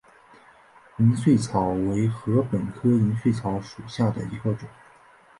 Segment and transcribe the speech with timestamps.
[0.97, 4.67] 银穗草为禾本科银穗草属下的一个种。